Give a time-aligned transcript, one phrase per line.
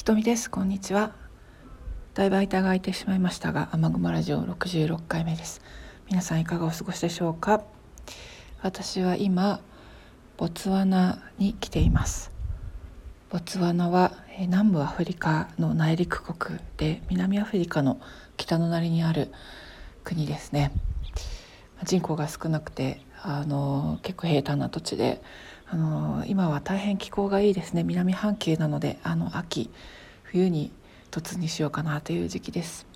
[0.00, 0.50] ひとみです。
[0.50, 1.12] こんにちは。
[2.14, 5.60] だいぶ間が空いてしまいましたが雨雲ラジオ66回目です。
[6.08, 7.62] 皆さんいかがお過ごしでしょうか？
[8.62, 9.60] 私は今
[10.38, 12.32] ボツワナに来ています。
[13.28, 18.00] ボツワナは南部アフリカの内陸国で南アフリカの
[18.38, 19.30] 北の隣にある
[20.02, 20.72] 国ですね。
[21.84, 25.20] 人口が少なくてあの結構平坦な土地で
[25.72, 29.70] あの今は大変気候がいいですね南半球なのであの秋
[30.24, 30.72] 冬に
[31.12, 32.86] 突入しようかなという時期です。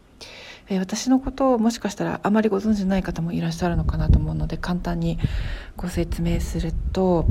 [0.69, 5.19] え私のことをもしかしたらあまりご存じない方もいらっしゃるのかなと思うので簡単に
[5.77, 7.27] ご説明すると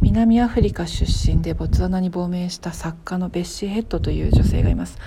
[0.00, 4.98] 南アフリカ出身でボツワナに亡命した作家のベッシー・ヘッドという女性がいます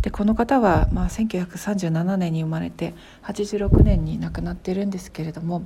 [0.00, 2.94] でこの方は、まあ、1937年に生まれて
[3.24, 5.64] 86年に亡くなっているんですけれども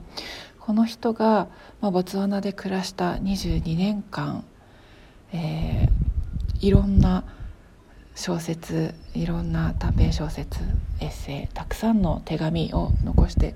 [0.61, 1.49] この人が、
[1.81, 4.45] まあ、ボツワナで暮らした22年間、
[5.33, 7.25] えー、いろんな
[8.15, 10.61] 小説いろんな短編小説
[11.01, 13.55] エッセイたくさんの手紙を残して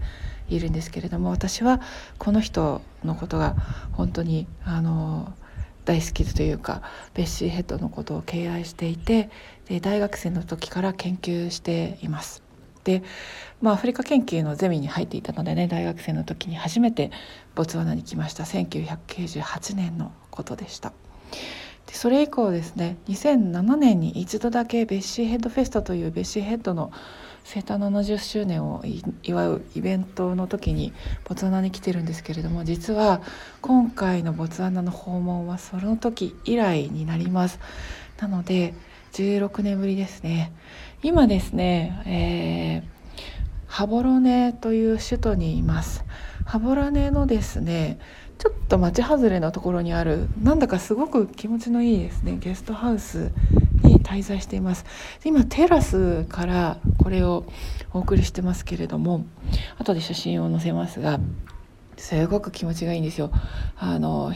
[0.49, 1.81] いるんですけれども私は
[2.19, 3.55] この人のことが
[3.93, 5.35] 本当にあの
[5.85, 9.29] 大好きというかベッシーヘッドのことを敬愛していて
[9.69, 12.44] で大学生の時から研究しています。
[12.85, 13.03] で、
[13.61, 17.11] まあ、アフリカ研究のゼミに入っていたのでね大学生の時に初めて
[17.55, 20.93] ボツワナに来ました1998年のことでした。
[21.87, 26.93] でそれ以降ですね2007年に一度だけベッシーヘッドフェストというベッシーヘッドの
[27.45, 28.83] 生誕70周年を
[29.23, 33.21] 祝うイベントの時にボツワナに来てるんですけれども実は
[33.61, 37.61] 今回のボツワナの訪問はその時以来になります
[38.19, 38.75] なので
[39.15, 40.53] 16年ぶりですね。
[41.03, 43.23] 今ですね、えー、
[43.67, 46.05] ハボロネという首都にいます。
[46.45, 47.99] ハボロネのですね
[48.39, 53.31] ちょっと町外れのところにあるなんだかすごく気持ちのいいですねゲストハウス
[53.83, 54.85] に滞在しています。
[55.25, 57.45] 今テラスからこれを
[57.93, 59.25] お送りしてますけれども
[59.79, 61.21] 後で写真を載せますが
[61.97, 63.31] すごく気持ちがいいんですよ。
[63.77, 64.33] あの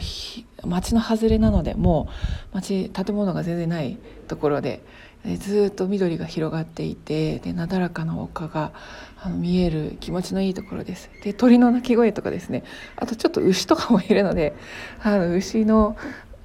[0.65, 2.09] 町の外れなのでも
[2.53, 3.97] う町建物が全然ない
[4.27, 4.81] ところで
[5.39, 8.71] ずっと緑が広がっていてでなだらかな丘が
[9.21, 11.09] あの見える気持ちのいいところです。
[11.23, 12.63] で鳥の鳴き声とかですね。
[12.95, 14.55] あとちょっと牛とかもいるので
[15.01, 15.97] あの牛の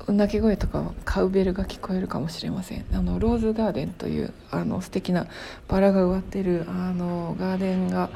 [0.08, 2.84] 鳴き声とかカウベルが聞こえるかもしれません。
[2.92, 5.26] あのローズガーデンというあの素敵な
[5.68, 8.10] バラが植わってるあのガーデンが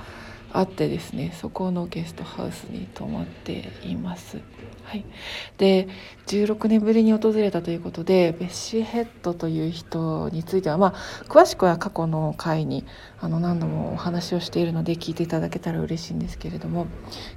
[0.51, 4.41] あってですねそこのゲストハウスに泊まっています。
[4.89, 5.05] はい、
[5.59, 5.87] で
[6.29, 12.87] 16年ぶりに訪れたということでベッシーヘッドという人については、まあ、詳しくは過去の回に
[13.21, 16.87] あの何度もお話をしているので聞いていただけたら嬉しいんですけれども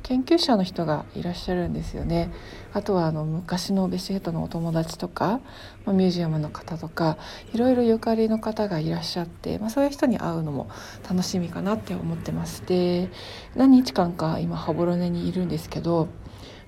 [0.04, 2.32] 研究者の人がいらっしゃるんですよね。
[2.72, 5.42] あとはあの昔のベッシーヘッドのお友達とか、
[5.84, 7.18] まあ、ミュージアムの方とか
[7.54, 10.70] いろいろゆかりの方がいらっしゃって、まあ、そういう人に会うのも
[11.10, 12.64] 楽しみかなって思ってます。
[12.66, 13.10] で
[13.58, 16.08] 何日間か今羽幌根にいるんですけど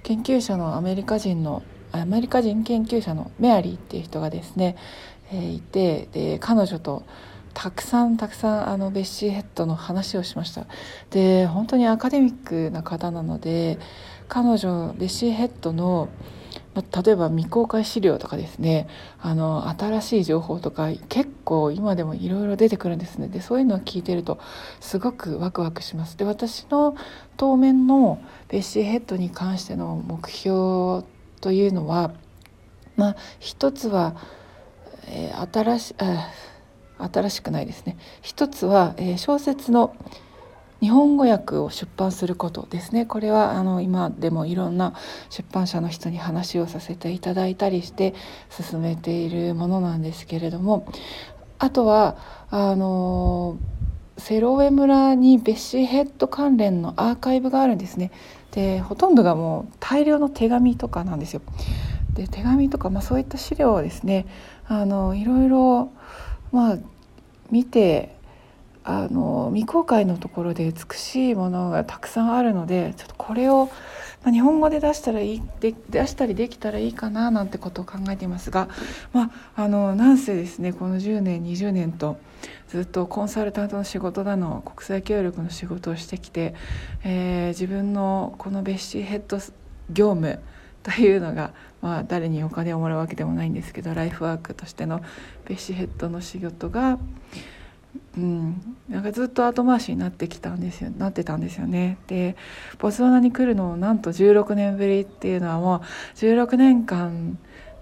[0.03, 4.75] 研究者のアメリカ人のアメリカ人研究者のメアリーっていう人がですね、
[5.31, 7.03] えー、いてで彼女と
[7.53, 10.65] たくさんたくさんあのベッシーヘッドの話をしました。
[11.11, 13.77] で本当にアカデミックな方なので
[14.27, 16.09] 彼女ベッシーヘッドの
[16.75, 18.87] 例えば未公開資料とかですね
[19.19, 23.27] あの新しい情報とか結構今でもいろいろ出てくるんですね。
[23.27, 24.39] でそういうのを聞いてると
[24.79, 26.17] すごくワクワクします。
[26.17, 26.95] で私の
[27.37, 31.03] 当面のベッシーヘッドに関しての目標
[31.41, 32.13] というのは
[32.95, 34.15] まあ一つは、
[35.07, 35.95] えー、新し
[36.97, 37.97] 新しくないですね。
[38.21, 39.95] 一つは、えー、小説の
[40.83, 43.05] 「日本語訳を出版することですね。
[43.05, 44.93] これはあの今でもいろんな
[45.29, 48.13] 出版社の人に話をさせていただいたりして
[48.49, 50.85] 進めているものなんですけれども。
[51.57, 52.17] あとは
[52.49, 53.57] あの
[54.17, 58.11] セロウェ村にベッシーヘッド関連のアーカイブがあるんですね。
[58.51, 61.41] でほとんどがもう大量の手紙とかなんですよ。
[62.13, 64.25] で手紙とか、まあ、そういった資料をですね
[64.67, 65.91] あのいろいろ
[66.51, 66.77] まあ
[67.49, 68.12] 見て
[68.83, 73.67] あの未公開のところで美しいものがたくさんあるのでちょっとこれを、
[74.23, 78.67] まあ、日本語で出したらいいで出したりできたらいいかななんてことを考えていますが、
[79.13, 82.17] まあ、あのなんせですねこの10年20年と
[82.67, 86.53] ずっとコンサルタントの仕事だの国際協力の仕事をしてきて、
[87.03, 89.37] えー、自分のこのベッシーヘッド
[89.89, 90.39] 業務
[90.83, 95.01] というのが、まあ、誰にお金をもらうわけでもないんですけどライフワークとしての
[95.45, 96.99] ベッシーヘッドの仕事が。
[98.17, 101.97] うん、なんかずっと後回しになってきたんですよなってたんですよね。
[102.07, 102.35] で
[102.79, 107.37] ボツワナに来るのをなんと16年ぶりっていうのはもう16年間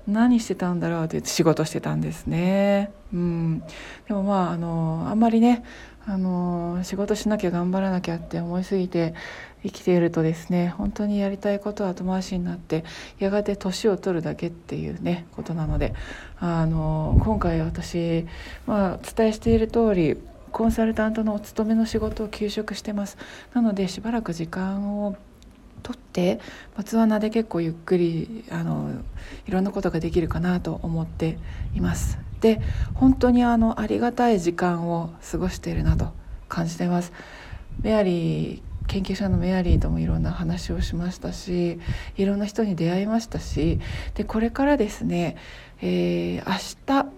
[0.07, 2.91] 何してたんだろうって仕事してたんですね。
[3.13, 3.63] うん、
[4.07, 5.63] でもまああのあんまりね
[6.07, 9.13] あの仕事しなきゃ頑張らなきゃって思いすぎて
[9.63, 12.83] 生きているとですね本当にやりたいことは後回しになって
[13.19, 15.93] やがて年を取るだけっていうねことなので
[16.39, 18.25] あの今回私、
[18.65, 20.17] まあ、お伝えしている通り
[20.51, 23.17] コンサルタントのお勤めの仕事を休職してます。
[23.53, 25.15] なのでしばらく時間を
[25.81, 26.39] 取って
[26.75, 28.91] ボツワナで結構ゆっくりあの
[29.47, 31.37] いろんなことができるかなと思って
[31.75, 32.17] います。
[32.39, 32.59] で
[32.95, 36.11] 本当にあのありがたい時間を過ごしているなと
[36.49, 37.13] 感じています。
[37.81, 41.79] メアリー研究者のメアリーともいろんな話をしましたし
[42.17, 43.79] いろんな人に出会いましたし
[44.15, 45.37] でこれからですね、
[45.81, 47.09] えー、明日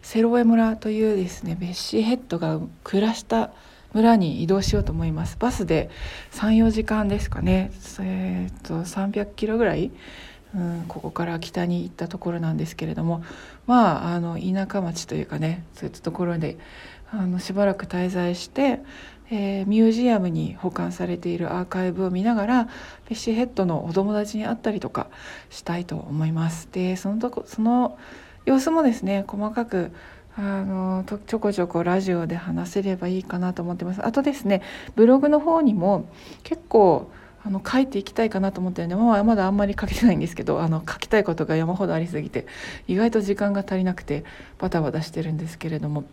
[0.00, 3.50] セロエ村というですねベッシーヘッドが暮らした
[3.96, 5.38] 村に移動しようと思います。
[5.40, 5.88] バスで
[6.32, 7.72] 34時間ですかね。
[8.00, 9.90] えー、と300キロぐらい、
[10.54, 13.24] うん、ここから北に行ったところなんですけれども。
[13.66, 16.58] まああの田舎町というかねそういったところで
[17.10, 18.80] あのしばらく滞在して、
[19.30, 25.08] えー、ミュージアムに保管されているアーカイブを見ながらフェッシュヘッドのお友達に会ったりとか
[25.48, 26.68] したいと思います。
[26.70, 27.98] でそのとこその
[28.44, 29.90] 様子もですね細かく
[30.38, 34.04] あのちょこちょこラジオで話せればいいかなと思ってます。
[34.04, 34.62] あとですね
[34.94, 36.08] ブログの方にも
[36.42, 37.10] 結構
[37.42, 42.46] あの書いていきたいかなと思ってるんで、まあ、まだあんまり書けてないんですけどあの書きたいことが山ほどありすぎて
[42.88, 44.24] 意外と時間が足りなくて
[44.58, 46.04] バタバタしてるんですけれども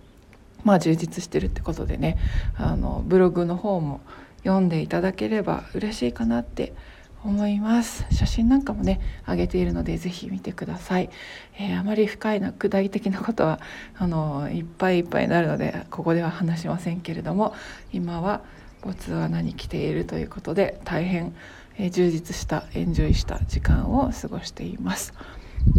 [0.64, 2.18] まあ充実してるってことでね
[2.56, 4.02] あのブログの方も
[4.44, 6.93] 読んでいただければ嬉しいかなって思います
[7.26, 11.10] 思います写真なんかもね上げているので是非見てください、
[11.58, 13.60] えー、あまり深いな具体的なことは
[13.96, 17.54] あのいっぱいいっぱいになるのでここでは話しませんけれども
[17.92, 18.42] 今は
[18.82, 21.34] ボツワナに来ているということで大変、
[21.78, 25.14] えー、充実したエンジョイした時間を過ごしています。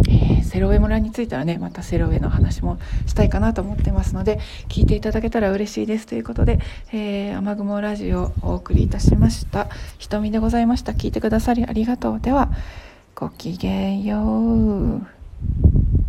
[0.09, 4.39] えー、セロウェ村についてはねまたセロウェの話もしたいかなと思ってますので
[4.69, 6.61] 聞いていただけたら嬉しいですということで、
[6.93, 9.69] えー、雨雲ラジオをお送りいたしました。
[9.99, 10.93] 瞳でございました。
[10.93, 12.21] 聞いてくださりありがとう。
[12.21, 12.51] では
[13.15, 16.04] ごきげんよう。